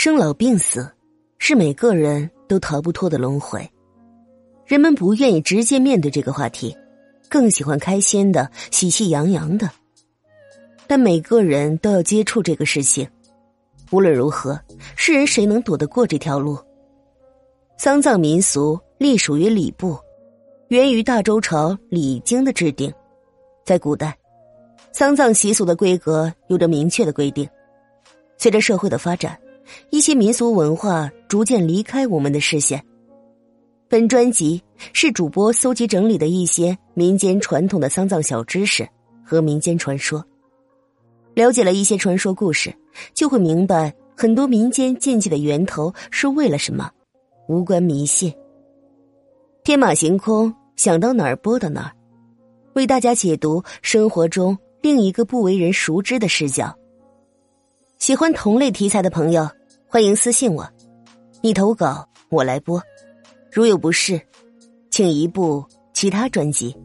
[0.00, 0.88] 生老病死
[1.38, 3.68] 是每个人都逃不脱的轮回，
[4.64, 6.72] 人们不愿意直接面对这个话题，
[7.28, 9.68] 更喜欢开心的、喜气洋洋的。
[10.86, 13.08] 但每个人都要接触这个事情，
[13.90, 14.56] 无论如何，
[14.94, 16.56] 世人谁能躲得过这条路？
[17.76, 19.98] 丧葬民俗隶属于礼部，
[20.68, 22.88] 源于大周朝《礼经》的制定，
[23.64, 24.16] 在古代，
[24.92, 27.50] 丧葬习俗的规格有着明确的规定。
[28.36, 29.36] 随着社会的发展。
[29.98, 32.80] 一些民俗文化逐渐离开我们的视线。
[33.88, 34.62] 本专辑
[34.92, 38.88] 是主播搜集整理的一些民间传统的丧葬小知识
[39.26, 40.24] 和民间传说。
[41.34, 42.72] 了解了一些传说故事，
[43.12, 46.88] 就会明白很多民间禁忌的源头是为了什么，
[47.48, 48.32] 无关迷信。
[49.64, 51.92] 天马行空，想到哪儿播到哪儿，
[52.74, 56.72] 为大家解读生活中另一个不为人熟知的视角。
[57.98, 59.50] 喜欢同类题材的朋友。
[59.90, 60.68] 欢迎私信我，
[61.40, 62.78] 你投稿我来播，
[63.50, 64.20] 如有不适，
[64.90, 65.64] 请移步
[65.94, 66.76] 其他专辑。